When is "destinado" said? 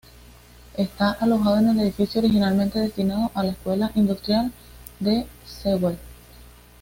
2.79-3.29